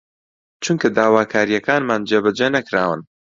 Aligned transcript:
چونکە 0.63 0.87
داواکارییەکانمان 0.97 2.01
جێبەجێ 2.09 2.47
نەکراون 2.55 3.01